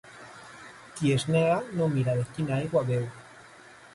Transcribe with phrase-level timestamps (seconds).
[0.99, 3.05] Qui es nega no mira de quina aigua beu.